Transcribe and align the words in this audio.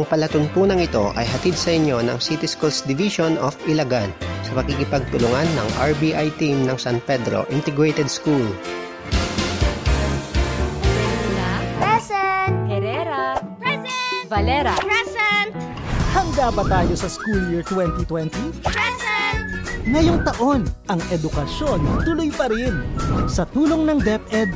Ang 0.00 0.08
palatuntunang 0.08 0.80
ito 0.80 1.12
ay 1.12 1.28
hatid 1.28 1.52
sa 1.52 1.76
inyo 1.76 2.00
ng 2.00 2.16
City 2.24 2.48
Schools 2.48 2.80
Division 2.88 3.36
of 3.36 3.52
Ilagan 3.68 4.08
sa 4.48 4.56
pakikipagtulungan 4.56 5.44
ng 5.44 5.68
RBI 5.76 6.40
team 6.40 6.64
ng 6.64 6.80
San 6.80 7.04
Pedro 7.04 7.44
Integrated 7.52 8.08
School. 8.08 8.48
La, 11.36 11.52
Present! 11.76 12.64
Herrera, 12.72 13.44
Present! 13.60 14.24
Valera, 14.32 14.72
Present! 14.80 15.52
Handa 16.16 16.48
ba 16.48 16.64
tayo 16.64 16.96
sa 16.96 17.12
school 17.12 17.52
year 17.52 17.60
2020? 17.68 18.64
Present! 18.64 19.40
Ngayong 19.84 20.24
taon, 20.24 20.64
ang 20.88 21.00
edukasyon 21.12 22.08
tuloy 22.08 22.32
pa 22.32 22.48
rin. 22.48 22.72
Sa 23.28 23.44
tulong 23.52 23.84
ng 23.84 24.00
DepEd, 24.00 24.48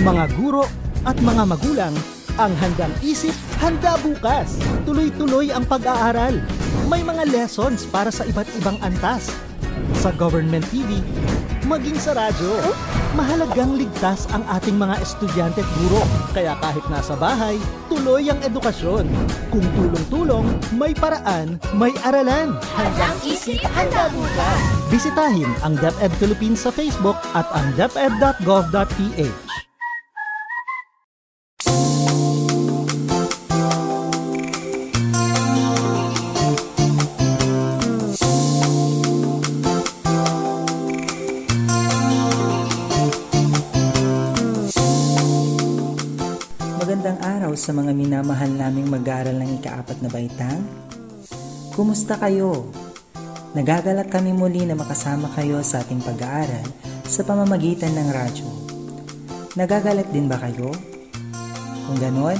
mga 0.00 0.24
guro 0.40 0.64
at 1.04 1.20
mga 1.20 1.44
magulang, 1.44 1.92
ang 2.40 2.52
handang 2.64 2.96
isip, 3.04 3.36
handa 3.60 3.96
bukas. 4.00 4.60
Tuloy-tuloy 4.84 5.50
ang 5.50 5.64
pag-aaral. 5.66 6.38
May 6.86 7.02
mga 7.02 7.28
lessons 7.32 7.88
para 7.88 8.12
sa 8.12 8.22
iba't 8.28 8.46
ibang 8.60 8.78
antas. 8.84 9.32
Sa 10.00 10.14
government 10.14 10.64
TV, 10.70 11.02
maging 11.66 11.98
sa 11.98 12.14
radyo. 12.14 12.62
Mahalagang 13.16 13.80
ligtas 13.80 14.28
ang 14.30 14.44
ating 14.44 14.76
mga 14.76 15.00
estudyante 15.00 15.64
at 15.64 15.70
guro. 15.80 16.04
Kaya 16.36 16.52
kahit 16.60 16.84
nasa 16.92 17.16
bahay, 17.16 17.56
tuloy 17.88 18.28
ang 18.28 18.38
edukasyon. 18.44 19.08
Kung 19.48 19.64
tulong-tulong, 19.72 20.46
may 20.76 20.92
paraan, 20.92 21.56
may 21.74 21.96
aralan. 22.04 22.60
Handang 22.76 23.18
isip, 23.24 23.58
handa 23.72 24.12
bukas! 24.12 24.60
Bisitahin 24.92 25.48
ang 25.64 25.80
DepEd 25.80 26.12
Philippines 26.20 26.60
sa 26.62 26.70
Facebook 26.70 27.16
at 27.32 27.48
ang 27.56 27.72
deped.gov.ph. 27.74 29.65
sa 47.66 47.74
mga 47.74 47.90
minamahal 47.98 48.46
naming 48.46 48.86
mag-aaral 48.86 49.34
ng 49.42 49.58
ikaapat 49.58 49.98
na 49.98 50.06
baitang. 50.06 50.62
Kumusta 51.74 52.14
kayo? 52.14 52.70
Nagagalak 53.58 54.06
kami 54.06 54.30
muli 54.30 54.62
na 54.62 54.78
makasama 54.78 55.26
kayo 55.34 55.58
sa 55.66 55.82
ating 55.82 55.98
pag-aaral 55.98 56.62
sa 57.02 57.26
pamamagitan 57.26 57.90
ng 57.90 58.08
radyo. 58.14 58.46
Nagagalak 59.58 60.06
din 60.14 60.30
ba 60.30 60.38
kayo? 60.38 60.70
Kung 61.90 61.98
ganon, 61.98 62.38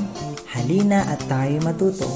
halina 0.54 1.02
at 1.10 1.18
tayo 1.26 1.58
matuto. 1.58 2.06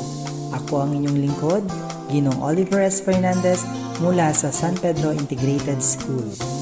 Ako 0.54 0.86
ang 0.86 0.94
inyong 0.94 1.18
lingkod, 1.18 1.66
Ginong 2.14 2.38
Oliver 2.38 2.78
S. 2.78 3.02
Fernandez 3.02 3.66
mula 3.98 4.30
sa 4.30 4.54
San 4.54 4.78
Pedro 4.78 5.10
Integrated 5.10 5.82
School. 5.82 6.59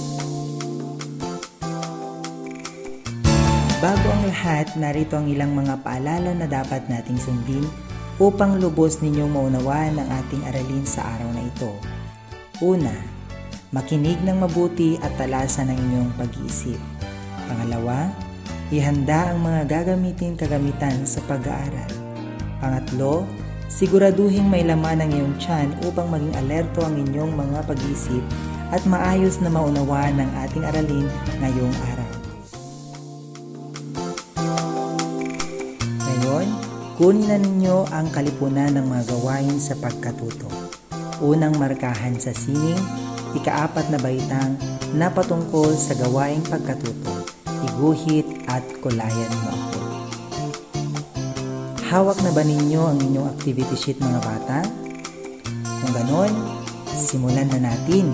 Bago 3.79 4.11
ang 4.11 4.27
lahat, 4.27 4.75
narito 4.75 5.15
ang 5.15 5.31
ilang 5.31 5.55
mga 5.55 5.79
paalala 5.87 6.35
na 6.35 6.51
dapat 6.51 6.83
nating 6.91 7.15
sundin 7.15 7.63
upang 8.19 8.59
lubos 8.59 8.99
ninyong 8.99 9.31
maunawaan 9.31 10.03
ang 10.03 10.09
ating 10.19 10.43
aralin 10.51 10.83
sa 10.83 11.07
araw 11.15 11.31
na 11.31 11.47
ito. 11.47 11.71
Una, 12.59 12.91
makinig 13.71 14.19
ng 14.27 14.43
mabuti 14.43 14.99
at 14.99 15.15
talasan 15.15 15.71
ang 15.71 15.79
inyong 15.79 16.11
pag-iisip. 16.19 16.75
Pangalawa, 17.47 18.11
ihanda 18.75 19.31
ang 19.31 19.47
mga 19.47 19.71
gagamitin 19.71 20.35
kagamitan 20.35 21.07
sa 21.07 21.23
pag-aaral. 21.31 21.95
Pangatlo, 22.59 23.31
siguraduhin 23.71 24.51
may 24.51 24.67
laman 24.67 25.07
ang 25.07 25.11
iyong 25.15 25.39
tiyan 25.39 25.71
upang 25.87 26.11
maging 26.11 26.35
alerto 26.35 26.83
ang 26.83 26.99
inyong 26.99 27.31
mga 27.31 27.63
pag-iisip 27.63 28.27
at 28.75 28.83
maayos 28.91 29.39
na 29.39 29.55
maunawaan 29.55 30.19
ang 30.19 30.31
ating 30.43 30.67
aralin 30.67 31.07
ngayong 31.39 31.77
araw. 31.95 31.98
Kunin 36.99 37.31
na 37.31 37.39
ninyo 37.39 37.87
ang 37.95 38.11
kalipunan 38.11 38.75
ng 38.75 38.91
mga 38.91 39.15
gawain 39.15 39.55
sa 39.63 39.79
pagkatuto. 39.79 40.51
Unang 41.23 41.55
markahan 41.55 42.19
sa 42.19 42.35
sining, 42.35 42.75
ikaapat 43.39 43.87
na 43.95 44.03
baitang 44.03 44.59
na 44.99 45.07
patungkol 45.07 45.79
sa 45.79 45.95
gawaing 45.95 46.43
pagkatuto. 46.43 47.23
Iguhit 47.71 48.27
at 48.51 48.67
kulayan 48.83 49.31
mo 49.31 49.49
ako. 49.55 49.79
Hawak 51.87 52.19
na 52.27 52.35
ba 52.35 52.43
ninyo 52.43 52.83
ang 52.83 52.99
inyong 52.99 53.31
activity 53.31 53.79
sheet 53.79 54.03
mga 54.03 54.19
bata? 54.19 54.67
Kung 55.63 55.93
ganon, 55.95 56.35
simulan 56.99 57.47
na 57.47 57.71
natin. 57.71 58.11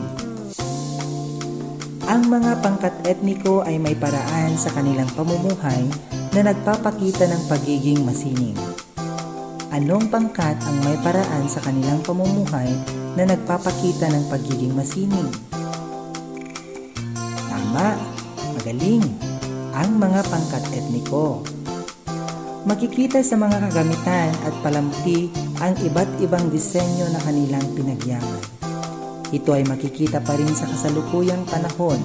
Ang 2.05 2.29
mga 2.29 2.61
pangkat 2.61 2.93
etniko 3.09 3.65
ay 3.65 3.81
may 3.81 3.97
paraan 3.97 4.61
sa 4.61 4.69
kanilang 4.77 5.09
pamumuhay 5.17 5.89
na 6.37 6.53
nagpapakita 6.53 7.25
ng 7.33 7.43
pagiging 7.49 8.05
masining. 8.05 8.64
Anong 9.75 10.07
pangkat 10.07 10.55
ang 10.71 10.77
may 10.87 10.95
paraan 11.03 11.51
sa 11.51 11.59
kanilang 11.59 11.99
pamumuhay 12.07 12.71
na 13.19 13.27
nagpapakita 13.27 14.07
ng 14.07 14.31
pagiging 14.31 14.71
masining? 14.71 15.27
Tama, 17.51 17.99
magaling, 18.55 19.03
ang 19.75 19.99
mga 19.99 20.23
pangkat 20.31 20.63
etniko. 20.79 21.43
Makikita 22.71 23.19
sa 23.27 23.35
mga 23.35 23.67
kagamitan 23.67 24.31
at 24.47 24.55
palamti 24.63 25.35
ang 25.59 25.75
iba't 25.83 26.23
ibang 26.23 26.55
disenyo 26.55 27.11
na 27.11 27.19
kanilang 27.27 27.67
pinagyaman. 27.75 28.43
Ito 29.35 29.59
ay 29.59 29.67
makikita 29.67 30.23
pa 30.23 30.39
rin 30.39 30.55
sa 30.55 30.71
kasalukuyang 30.71 31.43
panahon 31.51 31.99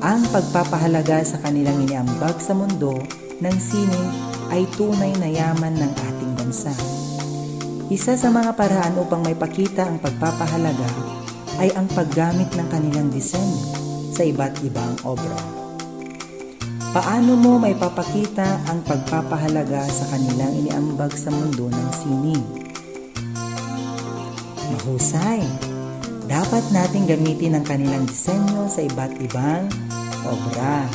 ang 0.00 0.24
pagpapahalaga 0.32 1.20
sa 1.28 1.36
kanilang 1.44 1.84
iniambag 1.84 2.40
sa 2.40 2.56
mundo 2.56 3.04
ng 3.44 3.56
sining 3.60 4.08
ay 4.48 4.64
tunay 4.76 5.12
na 5.20 5.28
yaman 5.28 5.76
ng 5.76 5.92
ating 5.92 6.23
bansa. 6.54 6.70
Isa 7.90 8.14
sa 8.14 8.30
mga 8.30 8.54
paraan 8.54 8.94
upang 9.02 9.26
may 9.26 9.34
pakita 9.34 9.90
ang 9.90 9.98
pagpapahalaga 9.98 10.86
ay 11.58 11.74
ang 11.74 11.90
paggamit 11.90 12.48
ng 12.54 12.68
kanilang 12.70 13.10
disenyo 13.10 13.74
sa 14.14 14.22
iba't 14.22 14.62
ibang 14.62 14.94
obra. 15.02 15.42
Paano 16.94 17.34
mo 17.34 17.58
may 17.58 17.74
papakita 17.74 18.62
ang 18.70 18.86
pagpapahalaga 18.86 19.82
sa 19.90 20.14
kanilang 20.14 20.54
iniambag 20.62 21.10
sa 21.18 21.34
mundo 21.34 21.66
ng 21.66 21.88
sining? 21.90 22.46
Mahusay! 24.78 25.42
Dapat 26.24 26.64
nating 26.70 27.10
gamitin 27.10 27.58
ang 27.58 27.66
kanilang 27.66 28.06
disenyo 28.06 28.70
sa 28.70 28.80
iba't 28.80 29.12
ibang 29.20 29.66
obra. 30.22 30.86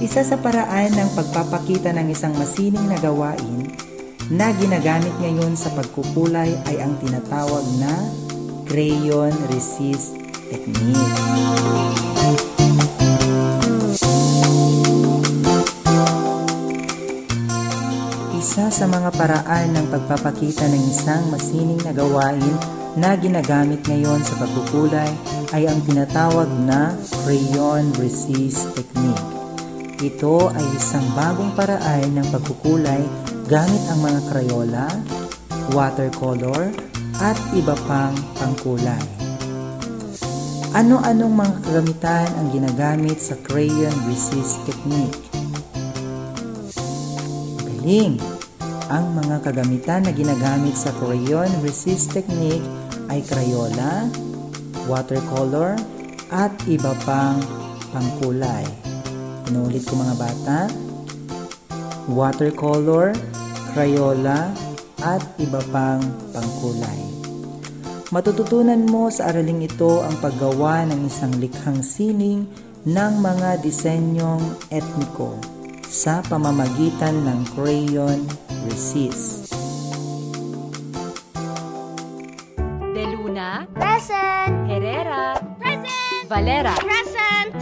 Isa 0.00 0.24
sa 0.24 0.40
paraan 0.40 0.90
ng 0.96 1.10
pagpapakita 1.14 1.92
ng 1.94 2.08
isang 2.10 2.34
masining 2.34 2.88
na 2.88 2.98
gawain 2.98 3.87
na 4.28 4.52
ginagamit 4.52 5.12
ngayon 5.24 5.56
sa 5.56 5.72
pagkukulay 5.72 6.52
ay 6.68 6.76
ang 6.84 6.92
tinatawag 7.00 7.64
na 7.80 7.92
crayon 8.68 9.32
resist 9.48 10.20
technique. 10.52 11.16
Isa 18.36 18.68
sa 18.68 18.84
mga 18.84 19.16
paraan 19.16 19.72
ng 19.72 19.86
pagpapakita 19.88 20.68
ng 20.68 20.84
isang 20.92 21.32
masining 21.32 21.80
na 21.80 21.96
gawain 21.96 22.56
na 23.00 23.16
ginagamit 23.16 23.80
ngayon 23.88 24.20
sa 24.20 24.36
pagkukulay 24.36 25.08
ay 25.56 25.64
ang 25.64 25.80
tinatawag 25.88 26.52
na 26.68 26.92
crayon 27.24 27.96
resist 27.96 28.76
technique. 28.76 29.24
Ito 29.98 30.52
ay 30.52 30.66
isang 30.76 31.16
bagong 31.16 31.56
paraan 31.56 32.12
ng 32.12 32.28
pagkukulay 32.28 33.27
gamit 33.48 33.80
ang 33.88 34.04
mga 34.04 34.20
krayola, 34.28 34.86
watercolor, 35.72 36.68
at 37.16 37.34
iba 37.56 37.72
pang 37.88 38.12
pangkulay. 38.36 39.00
Ano-anong 40.76 41.32
mga 41.32 41.54
kagamitan 41.64 42.28
ang 42.36 42.52
ginagamit 42.52 43.16
sa 43.16 43.40
crayon 43.40 43.96
resist 44.04 44.60
technique? 44.68 45.16
Galing! 47.64 48.20
Ang 48.92 49.16
mga 49.16 49.40
kagamitan 49.40 50.04
na 50.04 50.12
ginagamit 50.12 50.76
sa 50.76 50.92
crayon 51.00 51.48
resist 51.64 52.12
technique 52.12 52.64
ay 53.08 53.24
crayola, 53.24 54.12
watercolor, 54.84 55.72
at 56.28 56.52
iba 56.68 56.92
pang 57.08 57.40
pangkulay. 57.96 58.68
Inulit 59.48 59.88
ko 59.88 59.96
mga 59.96 60.16
bata, 60.20 60.68
watercolor, 62.12 63.16
Crayola, 63.72 64.52
at 65.02 65.22
iba 65.38 65.62
pang 65.70 66.02
pangkulay. 66.34 66.98
Matututunan 68.08 68.88
mo 68.88 69.12
sa 69.12 69.28
araling 69.28 69.68
ito 69.68 70.00
ang 70.00 70.16
paggawa 70.18 70.88
ng 70.88 71.06
isang 71.06 71.32
likhang 71.36 71.84
sining 71.84 72.48
ng 72.88 73.12
mga 73.20 73.60
disenyong 73.60 74.40
etniko 74.72 75.36
sa 75.84 76.24
pamamagitan 76.24 77.12
ng 77.20 77.40
crayon 77.52 78.24
resist. 78.64 79.52
De 82.96 83.04
Luna 83.12 83.68
Present 83.76 84.66
Herrera 84.66 85.38
Present 85.60 86.26
Valera 86.26 86.74
Present 86.80 87.52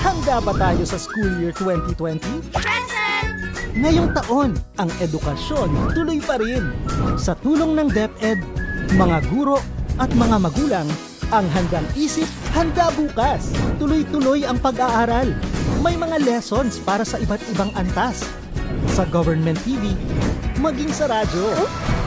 Handa 0.00 0.40
ba 0.40 0.54
tayo 0.56 0.86
sa 0.86 0.96
school 0.96 1.42
year 1.42 1.52
2020? 1.52 2.54
Present! 2.54 2.87
Ngayong 3.78 4.10
taon, 4.10 4.50
ang 4.74 4.90
edukasyon 4.98 5.94
tuloy 5.94 6.18
pa 6.18 6.34
rin. 6.42 6.74
Sa 7.14 7.38
tulong 7.38 7.78
ng 7.78 7.86
DepEd, 7.94 8.42
mga 8.98 9.22
guro 9.30 9.62
at 10.02 10.10
mga 10.18 10.36
magulang 10.42 10.88
ang 11.30 11.46
handang 11.54 11.86
isip, 11.94 12.26
handa 12.58 12.90
bukas. 12.98 13.54
Tuloy-tuloy 13.78 14.42
ang 14.42 14.58
pag-aaral. 14.58 15.30
May 15.78 15.94
mga 15.94 16.26
lessons 16.26 16.82
para 16.82 17.06
sa 17.06 17.22
iba't 17.22 17.38
ibang 17.54 17.70
antas. 17.78 18.26
Sa 18.98 19.06
government 19.06 19.62
TV, 19.62 19.94
maging 20.58 20.90
sa 20.90 21.06
radyo. 21.06 21.46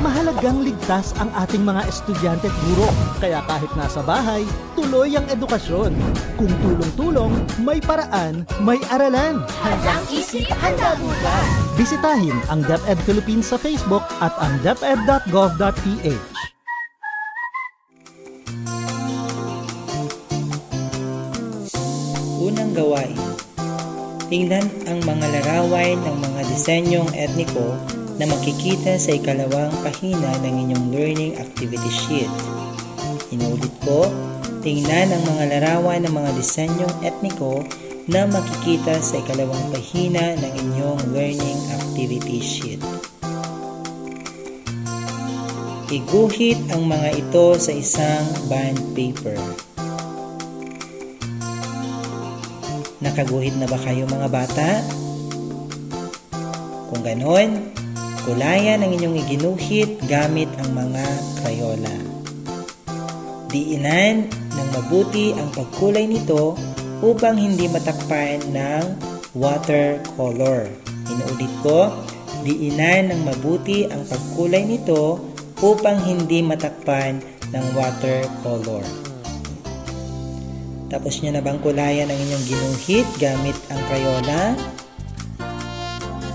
Mahalagang 0.02 0.66
ligtas 0.66 1.14
ang 1.22 1.30
ating 1.38 1.62
mga 1.62 1.86
estudyante 1.86 2.50
at 2.50 2.58
guro. 2.66 2.90
Kaya 3.22 3.38
kahit 3.46 3.70
nasa 3.78 4.02
bahay, 4.02 4.42
tuloy 4.74 5.14
ang 5.14 5.30
edukasyon. 5.30 5.94
Kung 6.42 6.50
tulong-tulong, 6.66 7.30
may 7.62 7.78
paraan, 7.78 8.42
may 8.66 8.82
aralan. 8.90 9.46
Handang 9.62 10.02
isip, 10.10 10.50
handa 10.58 10.98
bukas. 10.98 11.46
Bisitahin 11.78 12.34
ang 12.50 12.66
DepEd 12.66 12.98
Philippines 13.06 13.54
sa 13.54 13.62
Facebook 13.62 14.02
at 14.18 14.34
ang 14.42 14.58
deped.gov.ph. 14.66 16.26
Unang 22.42 22.74
gawain. 22.74 23.22
Tingnan 24.34 24.66
ang 24.90 24.98
mga 25.06 25.26
larawan 25.30 25.94
ng 25.94 26.18
mga 26.26 26.42
disenyong 26.50 27.12
etniko 27.14 27.91
na 28.22 28.30
makikita 28.30 29.02
sa 29.02 29.18
ikalawang 29.18 29.74
pahina 29.82 30.30
ng 30.46 30.54
inyong 30.54 30.86
learning 30.94 31.34
activity 31.42 31.90
sheet. 31.90 32.30
Inulit 33.34 33.74
ko, 33.82 34.06
tingnan 34.62 35.10
ang 35.10 35.26
mga 35.26 35.58
larawan 35.58 36.06
ng 36.06 36.14
mga 36.14 36.30
disenyong 36.38 37.02
etniko 37.02 37.66
na 38.06 38.30
makikita 38.30 39.02
sa 39.02 39.18
ikalawang 39.26 39.74
pahina 39.74 40.38
ng 40.38 40.54
inyong 40.54 41.02
learning 41.18 41.60
activity 41.74 42.38
sheet. 42.38 42.82
Iguhit 45.90 46.62
ang 46.78 46.86
mga 46.86 47.26
ito 47.26 47.58
sa 47.58 47.74
isang 47.74 48.22
bond 48.46 48.78
paper. 48.94 49.42
Nakaguhit 53.02 53.58
na 53.58 53.66
ba 53.66 53.82
kayo 53.82 54.06
mga 54.06 54.30
bata? 54.30 54.70
Kung 56.94 57.02
ganon, 57.02 57.81
kulayan 58.26 58.86
ang 58.86 58.92
inyong 58.94 59.18
iginuhit 59.26 59.98
gamit 60.06 60.50
ang 60.62 60.78
mga 60.78 61.06
krayola. 61.42 61.96
Diinan 63.50 64.30
ng 64.30 64.70
mabuti 64.78 65.36
ang 65.36 65.50
pagkulay 65.52 66.08
nito 66.08 66.56
upang 67.02 67.36
hindi 67.36 67.68
matakpan 67.68 68.40
ng 68.54 68.86
watercolor. 69.34 70.70
Inuulit 71.10 71.54
ko, 71.66 71.92
diinan 72.46 73.12
ng 73.12 73.22
mabuti 73.28 73.90
ang 73.90 74.06
pagkulay 74.08 74.64
nito 74.64 75.20
upang 75.60 76.00
hindi 76.06 76.40
matakpan 76.46 77.20
ng 77.52 77.66
watercolor. 77.76 78.86
Tapos 80.92 81.24
nyo 81.24 81.32
na 81.32 81.44
bang 81.44 81.60
kulayan 81.64 82.12
ang 82.12 82.20
inyong 82.20 82.46
ginuhit 82.46 83.08
gamit 83.16 83.56
ang 83.72 83.80
Crayola? 83.88 84.42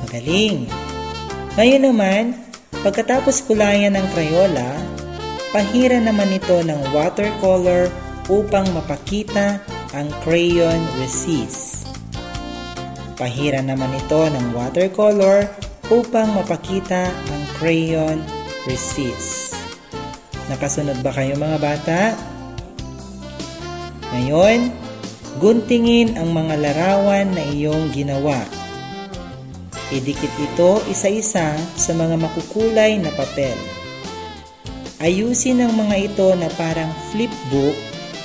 Magaling! 0.04 0.85
Ngayon 1.56 1.88
naman, 1.88 2.24
pagkatapos 2.84 3.40
kulayan 3.48 3.96
ng 3.96 4.04
Crayola, 4.12 4.76
pahira 5.56 5.96
naman 5.96 6.36
ito 6.36 6.60
ng 6.60 6.92
watercolor 6.92 7.88
upang 8.28 8.68
mapakita 8.76 9.64
ang 9.96 10.12
crayon 10.20 10.76
resist. 11.00 11.88
Pahira 13.16 13.64
naman 13.64 13.88
ito 13.96 14.28
ng 14.28 14.52
watercolor 14.52 15.48
upang 15.88 16.36
mapakita 16.36 17.08
ang 17.08 17.42
crayon 17.56 18.20
resist. 18.68 19.56
Nakasunod 20.52 21.00
ba 21.00 21.08
kayo 21.16 21.40
mga 21.40 21.56
bata? 21.56 22.00
Ngayon, 24.12 24.68
guntingin 25.40 26.20
ang 26.20 26.36
mga 26.36 26.60
larawan 26.60 27.32
na 27.32 27.40
iyong 27.48 27.88
ginawa. 27.96 28.55
Idikit 29.86 30.34
ito 30.42 30.82
isa-isa 30.90 31.54
sa 31.78 31.92
mga 31.94 32.18
makukulay 32.18 32.98
na 32.98 33.14
papel. 33.14 33.54
Ayusin 34.98 35.62
ang 35.62 35.78
mga 35.78 36.10
ito 36.10 36.26
na 36.34 36.50
parang 36.58 36.90
flipbook 37.14 37.78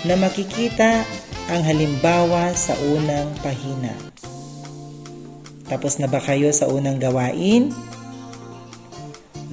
na 0.09 0.17
makikita 0.17 1.05
ang 1.53 1.61
halimbawa 1.61 2.49
sa 2.57 2.73
unang 2.81 3.29
pahina. 3.45 3.93
Tapos 5.69 6.01
na 6.01 6.09
ba 6.09 6.17
kayo 6.17 6.49
sa 6.49 6.65
unang 6.65 6.97
gawain? 6.97 7.69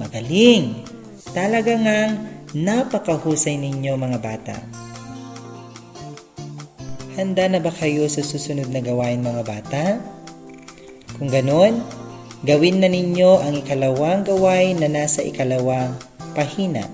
Magaling! 0.01 0.81
Talaga 1.29 1.77
ngang 1.77 2.13
napakahusay 2.57 3.61
ninyo 3.61 3.93
mga 3.93 4.17
bata. 4.17 4.57
Handa 7.13 7.45
na 7.45 7.61
ba 7.61 7.69
kayo 7.69 8.09
sa 8.09 8.25
susunod 8.25 8.73
na 8.73 8.81
gawain 8.81 9.21
mga 9.21 9.43
bata? 9.45 9.85
Kung 11.19 11.27
ganon, 11.27 11.83
gawin 12.43 12.79
na 12.79 12.87
ninyo 12.87 13.43
ang 13.43 13.53
ikalawang 13.59 14.23
gawain 14.23 14.79
na 14.79 14.87
nasa 14.87 15.19
ikalawang 15.23 15.95
pahina. 16.31 16.87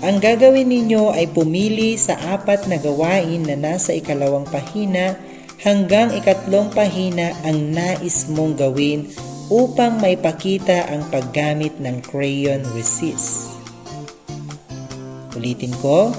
Ang 0.00 0.16
gagawin 0.16 0.72
ninyo 0.72 1.12
ay 1.12 1.28
pumili 1.28 1.94
sa 2.00 2.16
apat 2.16 2.66
na 2.66 2.80
gawain 2.80 3.44
na 3.44 3.54
nasa 3.54 3.92
ikalawang 3.92 4.48
pahina 4.48 5.14
hanggang 5.60 6.10
ikatlong 6.16 6.72
pahina 6.72 7.36
ang 7.44 7.76
nais 7.76 8.26
mong 8.32 8.56
gawin 8.56 9.12
upang 9.52 10.00
maipakita 10.00 10.88
ang 10.88 11.04
paggamit 11.12 11.76
ng 11.78 12.00
crayon 12.00 12.64
resist. 12.72 13.52
Ulitin 15.36 15.76
ko, 15.78 16.10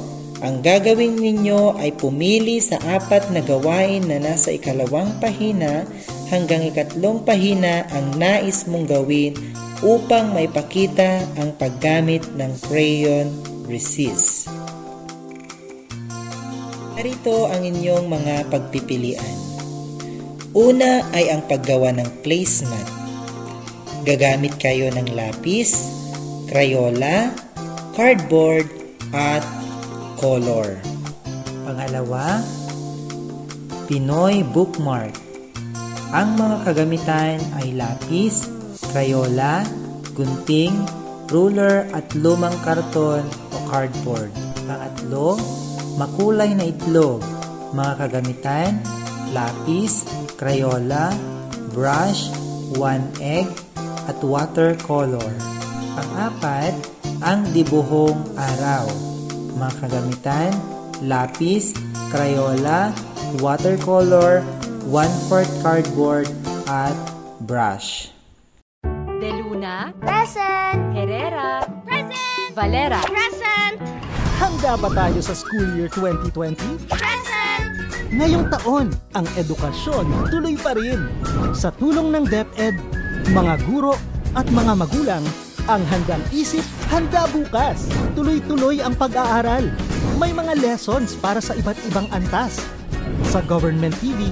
ang 0.41 0.61
gagawin 0.65 1.17
ninyo 1.17 1.77
ay 1.77 1.93
pumili 1.93 2.57
sa 2.57 2.81
apat 2.81 3.29
na 3.33 3.41
gawain 3.41 4.05
na 4.05 4.17
nasa 4.17 4.53
ikalawang 4.53 5.17
pahina 5.21 5.85
hanggang 6.31 6.63
ikatlong 6.63 7.27
pahina 7.27 7.83
ang 7.91 8.15
nais 8.15 8.63
mong 8.63 8.87
gawin 8.87 9.35
upang 9.83 10.31
maipakita 10.31 11.27
ang 11.35 11.51
paggamit 11.59 12.23
ng 12.39 12.55
crayon 12.63 13.27
resist. 13.67 14.47
Narito 16.95 17.51
ang 17.51 17.67
inyong 17.67 18.07
mga 18.07 18.35
pagpipilian. 18.47 19.35
Una 20.55 21.03
ay 21.11 21.31
ang 21.31 21.43
paggawa 21.47 21.91
ng 21.95 22.23
placemat. 22.23 22.87
Gagamit 24.07 24.55
kayo 24.59 24.87
ng 24.91 25.11
lapis, 25.11 25.75
crayola, 26.47 27.31
cardboard, 27.95 28.67
at 29.11 29.43
color. 30.19 30.79
Pangalawa, 31.67 32.39
Pinoy 33.87 34.45
bookmark. 34.55 35.30
Ang 36.11 36.35
mga 36.35 36.67
kagamitan 36.67 37.39
ay 37.55 37.71
lapis, 37.71 38.43
crayola, 38.91 39.63
gunting, 40.11 40.75
ruler 41.31 41.87
at 41.95 42.03
lumang 42.19 42.51
karton 42.67 43.23
o 43.23 43.57
cardboard. 43.71 44.27
Pangatlo, 44.67 45.39
makulay 45.95 46.51
na 46.51 46.67
itlog. 46.67 47.23
Mga 47.71 47.93
kagamitan, 47.95 48.83
lapis, 49.31 50.03
crayola, 50.35 51.15
brush, 51.71 52.27
one 52.75 53.07
egg, 53.23 53.47
at 54.11 54.19
watercolor. 54.19 55.31
Pang-apat, 55.95 56.75
ang 57.23 57.47
dibuhong 57.55 58.19
araw. 58.35 58.83
Mga 59.55 59.73
kagamitan, 59.79 60.51
lapis, 61.07 61.71
crayola, 62.11 62.91
watercolor, 63.39 64.43
1/4 64.87 65.45
cardboard, 65.61 66.27
at 66.71 66.95
brush. 67.43 68.09
De 69.21 69.29
Luna. 69.29 69.93
Present! 70.01 70.95
Herrera. 70.97 71.61
Present! 71.85 72.55
Valera. 72.57 72.99
Present! 73.05 73.77
Handa 74.41 74.73
ba 74.79 74.89
tayo 74.89 75.21
sa 75.21 75.37
school 75.37 75.77
year 75.77 75.85
2020? 75.93 76.57
Present! 76.89 77.69
Ngayong 78.11 78.49
taon, 78.49 78.87
ang 79.13 79.27
edukasyon 79.37 80.09
tuloy 80.33 80.57
pa 80.57 80.73
rin. 80.73 81.05
Sa 81.53 81.69
tulong 81.75 82.11
ng 82.11 82.25
DepEd, 82.27 82.75
mga 83.31 83.61
guro 83.69 83.95
at 84.33 84.49
mga 84.49 84.73
magulang, 84.73 85.23
ang 85.69 85.85
handang 85.87 86.25
isip, 86.33 86.65
handa 86.89 87.29
bukas. 87.29 87.85
Tuloy-tuloy 88.17 88.81
ang 88.81 88.97
pag-aaral. 88.97 89.69
May 90.17 90.33
mga 90.33 90.57
lessons 90.57 91.13
para 91.15 91.37
sa 91.37 91.53
iba't 91.53 91.77
ibang 91.87 92.09
antas. 92.09 92.65
Sa 93.27 93.39
government 93.45 93.95
TV, 93.99 94.31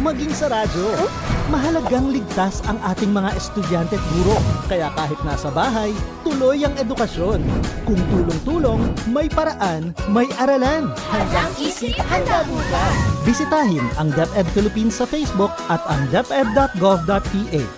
maging 0.00 0.32
sa 0.32 0.46
radyo. 0.52 1.08
Mahalagang 1.46 2.10
ligtas 2.10 2.58
ang 2.66 2.78
ating 2.82 3.14
mga 3.14 3.30
estudyante 3.38 3.94
at 3.94 4.04
guro. 4.14 4.38
Kaya 4.66 4.90
kahit 4.98 5.18
nasa 5.22 5.48
bahay, 5.50 5.94
tuloy 6.26 6.58
ang 6.66 6.74
edukasyon. 6.74 7.38
Kung 7.86 8.00
tulong-tulong, 8.10 8.82
may 9.10 9.30
paraan, 9.30 9.94
may 10.10 10.26
aralan. 10.42 10.90
Handang 11.10 11.54
isip, 11.62 11.94
handa 12.10 12.42
bukas. 12.50 12.94
Bisitahin 13.22 13.86
ang 13.98 14.10
DepEd 14.14 14.46
Philippines 14.54 14.98
sa 14.98 15.06
Facebook 15.06 15.54
at 15.70 15.82
ang 15.86 16.02
deped.gov.ph. 16.10 17.70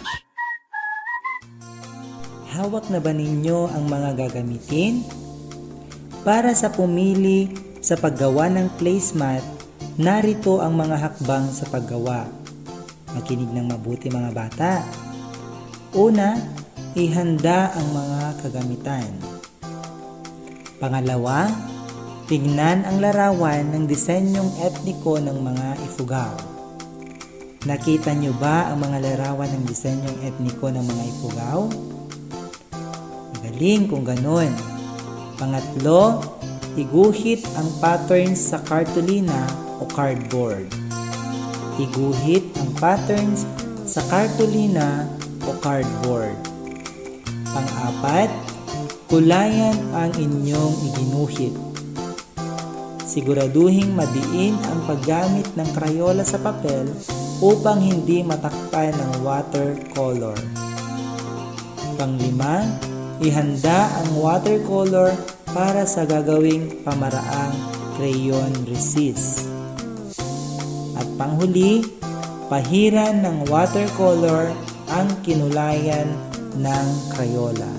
Hawak 2.58 2.90
na 2.90 2.98
ba 2.98 3.12
ninyo 3.14 3.70
ang 3.70 3.84
mga 3.86 4.18
gagamitin? 4.26 5.06
Para 6.26 6.50
sa 6.56 6.72
pumili 6.72 7.54
sa 7.78 7.94
paggawa 7.94 8.50
ng 8.50 8.66
placemat, 8.80 9.57
narito 9.98 10.62
ang 10.62 10.78
mga 10.78 10.94
hakbang 10.94 11.50
sa 11.50 11.66
paggawa. 11.66 12.30
Makinig 13.18 13.50
ng 13.50 13.66
mabuti 13.66 14.06
mga 14.06 14.30
bata. 14.30 14.72
Una, 15.90 16.38
ihanda 16.94 17.74
ang 17.74 17.86
mga 17.90 18.20
kagamitan. 18.38 19.10
Pangalawa, 20.78 21.50
tignan 22.30 22.86
ang 22.86 23.02
larawan 23.02 23.74
ng 23.74 23.90
disenyong 23.90 24.62
etniko 24.62 25.18
ng 25.18 25.34
mga 25.34 25.66
ifugaw. 25.90 26.30
Nakita 27.66 28.14
nyo 28.14 28.30
ba 28.38 28.70
ang 28.70 28.78
mga 28.78 29.02
larawan 29.02 29.50
ng 29.50 29.66
disenyong 29.66 30.22
etniko 30.22 30.70
ng 30.70 30.84
mga 30.86 31.04
ifugaw? 31.10 31.66
Magaling 33.34 33.90
kung 33.90 34.06
ganun. 34.06 34.54
Pangatlo, 35.34 36.37
iguhit 36.78 37.42
ang 37.58 37.66
patterns 37.82 38.54
sa 38.54 38.62
cartolina 38.62 39.50
o 39.82 39.84
cardboard. 39.90 40.70
Iguhit 41.74 42.54
ang 42.54 42.70
patterns 42.78 43.42
sa 43.82 43.98
cartolina 44.06 45.10
o 45.42 45.58
cardboard. 45.58 46.38
Pang-apat, 47.50 48.30
kulayan 49.10 49.74
ang 49.90 50.14
inyong 50.14 50.74
iginuhit. 50.94 51.54
Siguraduhing 53.02 53.98
madiin 53.98 54.54
ang 54.70 54.78
paggamit 54.86 55.50
ng 55.58 55.68
krayola 55.74 56.22
sa 56.22 56.38
papel 56.38 56.86
upang 57.42 57.82
hindi 57.82 58.22
matakpan 58.22 58.94
ng 58.94 59.26
watercolor. 59.26 60.38
Panglima, 61.98 62.62
ihanda 63.18 63.90
ang 63.98 64.14
watercolor 64.22 65.37
para 65.52 65.88
sa 65.88 66.04
gagawing 66.04 66.84
pamaraang 66.84 67.56
crayon 67.96 68.52
resist. 68.68 69.48
At 70.94 71.08
panghuli, 71.16 71.82
pahiran 72.48 73.24
ng 73.24 73.48
watercolor 73.48 74.52
ang 74.88 75.08
kinulayan 75.24 76.08
ng 76.56 76.86
Crayola. 77.12 77.72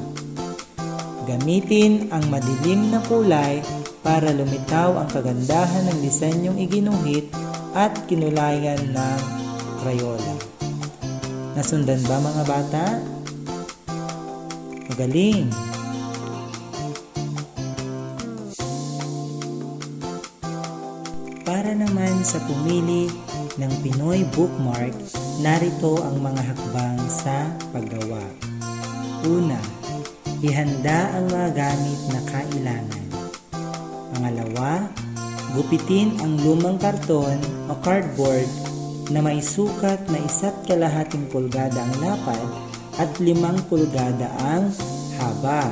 Gamitin 1.26 2.10
ang 2.10 2.26
madilim 2.30 2.90
na 2.90 3.02
kulay 3.06 3.62
para 4.02 4.34
lumitaw 4.34 4.98
ang 4.98 5.10
kagandahan 5.12 5.90
ng 5.94 6.00
disenyong 6.02 6.58
iginuhit 6.58 7.30
at 7.78 7.94
kinulayan 8.10 8.82
ng 8.94 9.20
Crayola. 9.84 10.36
Nasundan 11.54 12.02
ba 12.08 12.18
mga 12.18 12.44
bata? 12.48 12.86
Magaling! 14.90 15.69
Sa 22.24 22.40
pumili 22.44 23.08
ng 23.56 23.72
Pinoy 23.84 24.28
bookmark, 24.36 24.96
narito 25.40 26.04
ang 26.04 26.20
mga 26.20 26.42
hakbang 26.52 27.00
sa 27.08 27.48
paggawa. 27.72 28.24
Una, 29.24 29.60
ihanda 30.44 31.12
ang 31.16 31.28
mga 31.32 31.50
gamit 31.56 32.00
na 32.12 32.22
kailangan. 32.28 33.08
Pangalawa, 34.16 34.88
gupitin 35.56 36.16
ang 36.24 36.40
lumang 36.44 36.80
karton 36.80 37.40
o 37.68 37.76
cardboard 37.84 38.48
na 39.10 39.20
may 39.24 39.42
sukat 39.42 40.00
na 40.12 40.20
isa't 40.22 40.56
kalahating 40.70 41.26
pulgada 41.28 41.82
ang 41.82 41.94
lapad 42.04 42.48
at 43.00 43.10
limang 43.18 43.58
pulgada 43.72 44.30
ang 44.44 44.70
haba. 45.18 45.72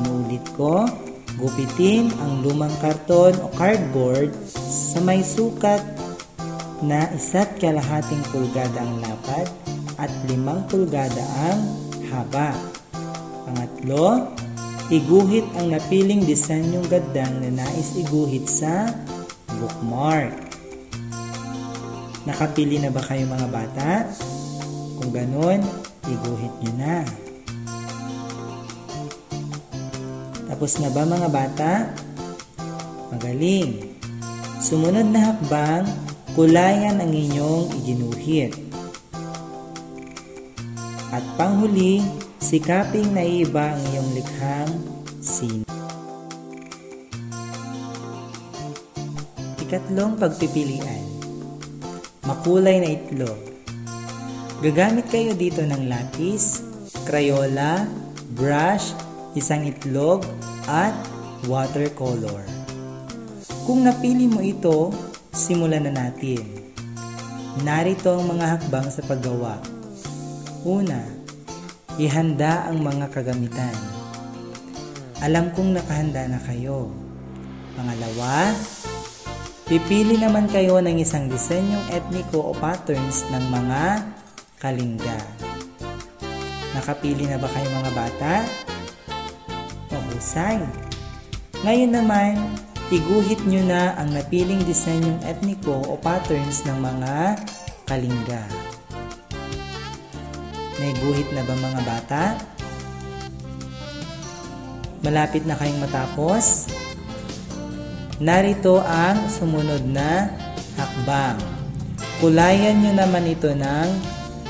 Inuulit 0.00 0.44
ko, 0.56 0.86
gupitin 1.40 2.12
ang 2.20 2.44
lumang 2.44 2.72
karton 2.84 3.32
o 3.40 3.48
cardboard 3.56 4.30
sa 4.52 5.00
may 5.00 5.24
sukat 5.24 5.80
na 6.84 7.08
isa't 7.16 7.56
kalahating 7.56 8.20
pulgada 8.28 8.80
ang 8.80 9.00
lapad 9.00 9.48
at 9.96 10.12
limang 10.28 10.64
pulgada 10.68 11.24
ang 11.48 11.60
haba. 12.12 12.52
Pangatlo, 13.48 14.36
iguhit 14.92 15.44
ang 15.56 15.72
napiling 15.72 16.24
disenyong 16.24 16.88
gaddang 16.88 17.40
na 17.40 17.64
nais 17.64 17.96
iguhit 17.96 18.44
sa 18.48 18.88
bookmark. 19.60 20.32
Nakapili 22.28 22.76
na 22.80 22.92
ba 22.92 23.00
kayo 23.00 23.24
mga 23.24 23.48
bata? 23.48 23.92
Kung 25.00 25.08
ganun, 25.08 25.64
iguhit 26.04 26.54
nyo 26.60 26.72
na. 26.76 27.29
Tapos 30.60 30.76
na 30.76 30.92
ba 30.92 31.08
mga 31.08 31.28
bata? 31.32 31.72
Magaling! 33.08 33.96
Sumunod 34.60 35.08
na 35.08 35.32
hakbang, 35.32 35.88
kulayan 36.36 37.00
ang 37.00 37.08
inyong 37.08 37.72
iginuhit. 37.80 38.52
At 41.08 41.24
panghuli, 41.40 42.04
sikaping 42.44 43.16
naiiba 43.16 43.72
ang 43.72 43.80
iyong 43.88 44.10
likhang 44.12 44.72
sin. 45.24 45.64
Ikatlong 49.64 50.20
pagpipilian. 50.20 51.08
Makulay 52.28 52.84
na 52.84 53.00
itlog. 53.00 53.40
Gagamit 54.60 55.08
kayo 55.08 55.32
dito 55.32 55.64
ng 55.64 55.88
lapis, 55.88 56.60
crayola, 57.08 57.88
brush, 58.36 58.92
isang 59.38 59.66
itlog, 59.66 60.26
at 60.70 60.94
watercolor. 61.50 62.46
Kung 63.66 63.86
napili 63.86 64.30
mo 64.30 64.38
ito, 64.42 64.94
simulan 65.34 65.86
na 65.86 65.92
natin. 65.94 66.42
Narito 67.66 68.14
ang 68.14 68.30
mga 68.30 68.46
hakbang 68.56 68.88
sa 68.90 69.02
paggawa. 69.02 69.58
Una, 70.62 71.02
ihanda 71.98 72.70
ang 72.70 72.82
mga 72.82 73.10
kagamitan. 73.10 73.74
Alam 75.20 75.52
kong 75.52 75.76
nakahanda 75.76 76.30
na 76.30 76.40
kayo. 76.40 76.88
Pangalawa, 77.74 78.54
pipili 79.66 80.16
naman 80.16 80.48
kayo 80.48 80.78
ng 80.78 81.02
isang 81.02 81.26
disenyong 81.26 81.90
etniko 81.92 82.50
o 82.50 82.52
patterns 82.56 83.26
ng 83.28 83.44
mga 83.50 83.82
kalingga. 84.62 85.18
Nakapili 86.70 87.26
na 87.26 87.36
ba 87.36 87.50
kayo 87.50 87.66
mga 87.68 87.92
bata? 87.92 88.34
Mahusay! 90.20 90.60
Ngayon 91.64 91.96
naman, 91.96 92.36
iguhit 92.92 93.40
nyo 93.48 93.64
na 93.64 93.96
ang 93.96 94.12
napiling 94.12 94.60
disenyong 94.68 95.16
etniko 95.24 95.80
o 95.88 95.96
patterns 95.96 96.60
ng 96.68 96.76
mga 96.76 97.40
kalingga. 97.88 98.44
Naiguhit 100.76 101.24
na 101.32 101.40
ba 101.40 101.56
mga 101.56 101.80
bata? 101.88 102.24
Malapit 105.00 105.48
na 105.48 105.56
kayong 105.56 105.88
matapos? 105.88 106.68
Narito 108.20 108.76
ang 108.84 109.24
sumunod 109.24 109.88
na 109.88 110.36
hakbang. 110.76 111.40
Kulayan 112.20 112.76
nyo 112.84 112.92
naman 112.92 113.24
ito 113.24 113.56
ng 113.56 113.88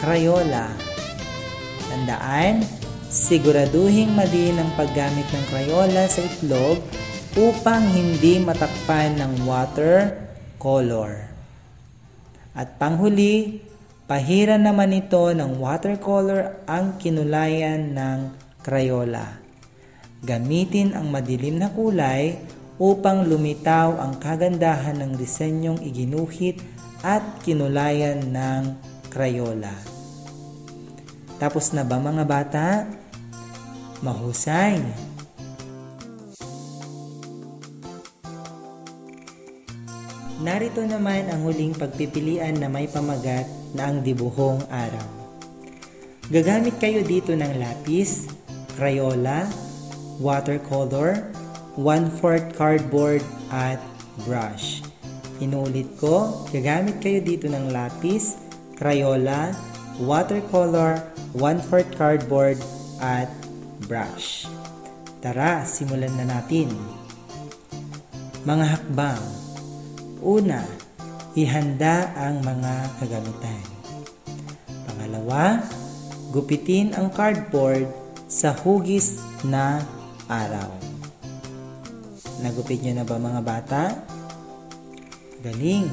Crayola. 0.02 0.66
Tandaan, 1.86 2.79
siguraduhing 3.30 4.10
madiin 4.10 4.58
ang 4.58 4.74
paggamit 4.74 5.22
ng 5.30 5.44
Crayola 5.54 6.10
sa 6.10 6.18
itlog 6.18 6.82
upang 7.38 7.78
hindi 7.94 8.42
matakpan 8.42 9.22
ng 9.22 9.46
water 9.46 10.18
color. 10.58 11.30
At 12.58 12.74
panghuli, 12.82 13.62
pahiran 14.10 14.66
naman 14.66 14.90
ito 14.90 15.30
ng 15.30 15.62
watercolor 15.62 16.66
ang 16.66 16.98
kinulayan 16.98 17.94
ng 17.94 18.18
Crayola. 18.66 19.38
Gamitin 20.26 20.98
ang 20.98 21.14
madilim 21.14 21.62
na 21.62 21.70
kulay 21.70 22.34
upang 22.82 23.30
lumitaw 23.30 23.94
ang 23.94 24.18
kagandahan 24.18 25.06
ng 25.06 25.14
disenyong 25.14 25.78
iginuhit 25.86 26.58
at 27.06 27.22
kinulayan 27.46 28.26
ng 28.26 28.74
Crayola. 29.06 29.70
Tapos 31.38 31.70
na 31.70 31.86
ba 31.86 32.02
mga 32.02 32.24
bata? 32.26 32.66
Mahusay! 34.00 34.80
Narito 40.40 40.80
naman 40.80 41.28
ang 41.28 41.44
huling 41.44 41.76
pagpipilian 41.76 42.56
na 42.56 42.72
may 42.72 42.88
pamagat 42.88 43.44
na 43.76 43.92
ang 43.92 44.00
dibuhong 44.00 44.56
araw. 44.72 45.04
Gagamit 46.32 46.80
kayo 46.80 47.04
dito 47.04 47.36
ng 47.36 47.60
lapis, 47.60 48.24
Crayola, 48.80 49.44
watercolor, 50.16 51.20
1/4 51.76 52.56
cardboard 52.56 53.20
at 53.52 53.76
brush. 54.24 54.80
Inuulit 55.44 55.92
ko, 56.00 56.48
gagamit 56.48 57.04
kayo 57.04 57.20
dito 57.20 57.52
ng 57.52 57.68
lapis, 57.68 58.40
Crayola, 58.80 59.52
watercolor, 60.00 61.04
1/4 61.36 61.84
cardboard 62.00 62.56
at 63.04 63.28
brush. 63.90 64.46
Tara, 65.18 65.66
simulan 65.66 66.14
na 66.14 66.38
natin. 66.38 66.70
Mga 68.46 68.64
hakbang. 68.78 69.18
Una, 70.22 70.62
ihanda 71.34 72.14
ang 72.14 72.38
mga 72.38 72.86
kagamitan. 73.02 73.66
Pangalawa, 74.86 75.66
gupitin 76.30 76.94
ang 76.94 77.10
cardboard 77.10 77.90
sa 78.30 78.54
hugis 78.54 79.18
na 79.42 79.82
araw. 80.30 80.70
Nagupit 82.46 82.86
nyo 82.86 82.94
na 82.94 83.04
ba 83.04 83.18
mga 83.18 83.42
bata? 83.42 83.84
Galing! 85.42 85.90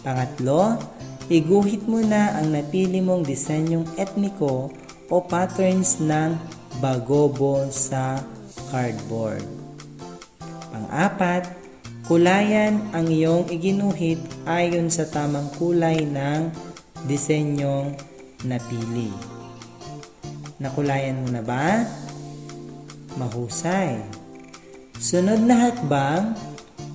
Pangatlo, 0.00 0.80
iguhit 1.28 1.84
mo 1.86 2.00
na 2.02 2.40
ang 2.40 2.50
napili 2.50 3.04
mong 3.04 3.22
disenyong 3.22 3.86
etniko 4.00 4.72
o 5.12 5.14
patterns 5.22 6.02
ng 6.02 6.61
bagobo 6.82 7.70
sa 7.70 8.18
cardboard. 8.74 9.46
Pang-apat, 10.74 11.46
kulayan 12.10 12.90
ang 12.90 13.06
iyong 13.06 13.46
iginuhit 13.46 14.18
ayon 14.50 14.90
sa 14.90 15.06
tamang 15.06 15.46
kulay 15.54 16.02
ng 16.02 16.50
disenyong 17.06 17.94
napili. 18.42 19.14
Nakulayan 20.58 21.22
mo 21.22 21.28
na 21.30 21.42
ba? 21.46 21.86
Mahusay. 23.14 24.02
Sunod 24.98 25.38
na 25.46 25.70
hakbang, 25.70 26.34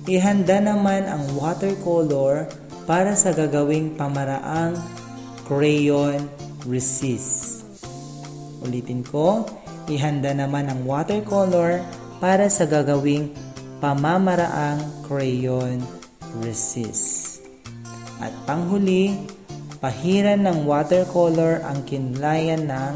ihanda 0.04 0.60
naman 0.60 1.08
ang 1.08 1.24
watercolor 1.32 2.44
para 2.84 3.16
sa 3.16 3.32
gagawing 3.32 3.96
pamaraang 3.96 4.76
crayon 5.44 6.28
resist. 6.64 7.64
Ulitin 8.64 9.04
ko, 9.04 9.44
ihanda 9.88 10.36
naman 10.36 10.68
ang 10.68 10.84
watercolor 10.84 11.80
para 12.20 12.46
sa 12.52 12.68
gagawing 12.68 13.32
pamamaraang 13.80 14.80
crayon 15.08 15.80
resist. 16.44 17.40
At 18.18 18.34
panghuli, 18.44 19.14
pahiran 19.78 20.42
ng 20.44 20.66
watercolor 20.66 21.62
ang 21.62 21.86
kinlayan 21.86 22.66
ng 22.66 22.94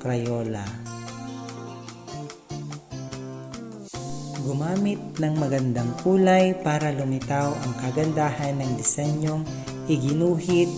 Crayola. 0.00 0.64
Gumamit 4.44 5.00
ng 5.16 5.34
magandang 5.40 5.88
kulay 6.04 6.52
para 6.60 6.92
lumitaw 6.92 7.56
ang 7.56 7.72
kagandahan 7.80 8.60
ng 8.60 8.76
disenyong 8.76 9.40
iginuhit 9.88 10.68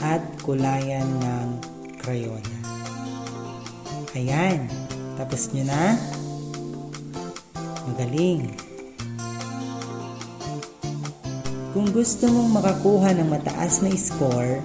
at 0.00 0.24
kulayan 0.40 1.04
ng 1.20 1.48
Crayola. 2.00 2.56
Ayan, 4.12 4.68
tapos 5.16 5.52
nyo 5.52 5.64
na? 5.66 5.96
Magaling! 7.88 8.48
Kung 11.72 11.88
gusto 11.88 12.28
mong 12.28 12.50
makakuha 12.60 13.16
ng 13.16 13.28
mataas 13.32 13.80
na 13.80 13.92
score, 13.96 14.60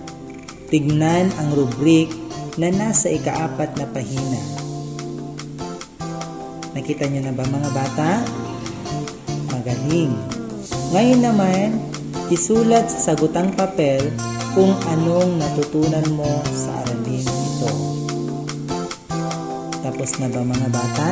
tignan 0.67 1.32
ang 1.39 1.50
rubric 1.56 2.12
na 2.60 2.67
nasa 2.67 3.08
ikaapat 3.08 3.80
na 3.80 3.86
pahina. 3.88 4.41
Nakita 6.76 7.08
nyo 7.08 7.22
na 7.26 7.34
ba 7.34 7.48
mga 7.48 7.69
bata? 7.72 8.12
Magaling! 9.56 10.13
Ngayon 10.91 11.22
naman, 11.24 11.67
isulat 12.28 12.91
sa 12.91 13.12
sagutang 13.12 13.56
papel 13.56 14.12
kung 14.52 14.76
anong 14.91 15.41
natutunan 15.41 16.08
mo 16.13 16.30
sa 16.52 16.77
Tapos 19.88 20.19
na 20.19 20.28
ba 20.28 20.43
mga 20.43 20.67
bata? 20.67 21.10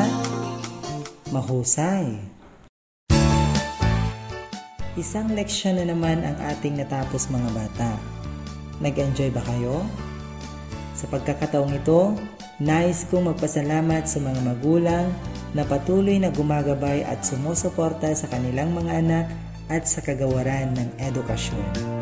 Mahusay! 1.32 2.12
Isang 5.00 5.32
leksyon 5.32 5.80
na 5.80 5.96
naman 5.96 6.20
ang 6.28 6.36
ating 6.44 6.76
natapos 6.76 7.32
mga 7.32 7.56
bata. 7.56 7.96
Nag-enjoy 8.84 9.32
ba 9.32 9.40
kayo? 9.48 9.80
Sa 10.92 11.08
pagkakataong 11.08 11.72
ito, 11.72 12.20
nais 12.60 13.08
kong 13.08 13.32
magpasalamat 13.32 14.12
sa 14.12 14.20
mga 14.20 14.44
magulang 14.44 15.08
na 15.56 15.64
patuloy 15.64 16.20
na 16.20 16.28
gumagabay 16.36 17.08
at 17.08 17.24
sumusuporta 17.24 18.12
sa 18.12 18.28
kanilang 18.28 18.76
mga 18.76 18.92
anak 18.92 19.32
at 19.72 19.88
sa 19.88 20.04
kagawaran 20.04 20.76
ng 20.76 20.90
edukasyon. 21.00 21.95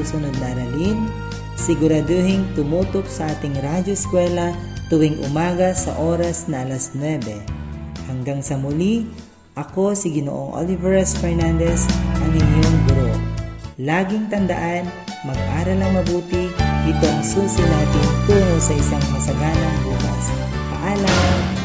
Susunod 0.00 0.32
na 0.40 0.56
aralin. 0.56 1.04
Siguraduhin 1.60 2.48
tumutok 2.56 3.04
sa 3.04 3.28
ating 3.28 3.52
radyo 3.60 3.92
eskwela 3.92 4.56
tuwing 4.88 5.20
umaga 5.28 5.76
sa 5.76 5.92
oras 6.00 6.48
na 6.48 6.64
alas 6.64 6.96
9. 6.96 7.20
Hanggang 8.08 8.40
sa 8.40 8.56
muli, 8.56 9.04
ako 9.54 9.92
si 9.92 10.08
Ginoong 10.16 10.56
Oliveres 10.56 11.12
Fernandez, 11.20 11.84
ang 12.16 12.32
inyong 12.32 12.78
guro. 12.88 13.12
Laging 13.76 14.32
tandaan, 14.32 14.88
mag-aral 15.22 15.78
ang 15.78 15.92
mabuti, 16.00 16.48
ito 16.88 17.04
ang 17.04 17.22
susi 17.22 17.60
natin 17.60 18.06
tungo 18.24 18.56
sa 18.56 18.72
isang 18.72 19.04
masaganang 19.12 19.78
bukas. 19.84 20.24
Paalam! 20.72 21.59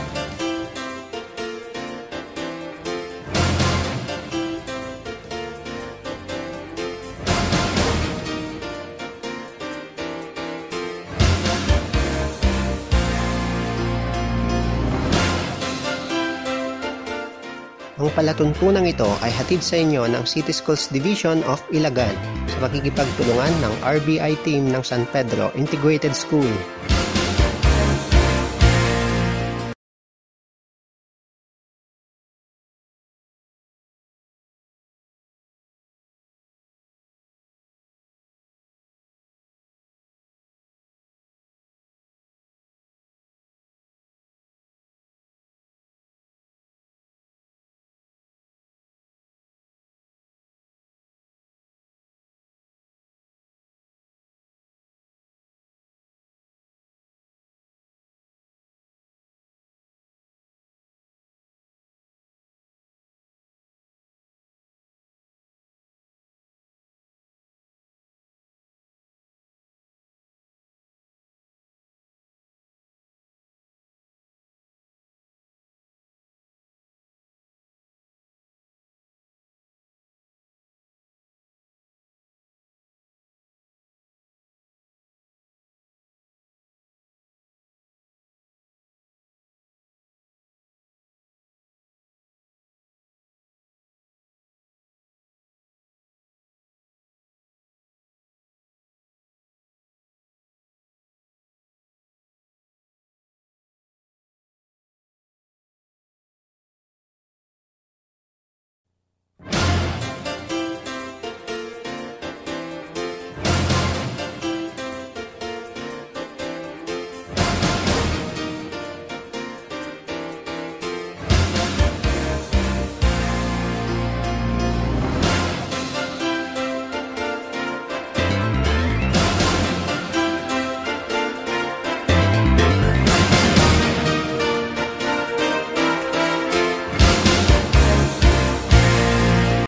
Palatuntunang 18.16 18.88
ito 18.88 19.12
ay 19.20 19.30
hatid 19.30 19.60
sa 19.60 19.76
inyo 19.76 20.08
ng 20.08 20.24
City 20.24 20.56
Schools 20.56 20.88
Division 20.88 21.44
of 21.46 21.60
Ilagan 21.76 22.16
sa 22.48 22.58
pakikipagtulungan 22.64 23.52
ng 23.60 23.74
RBI 23.84 24.40
team 24.48 24.72
ng 24.72 24.82
San 24.82 25.04
Pedro 25.12 25.52
Integrated 25.60 26.16
School. 26.16 26.48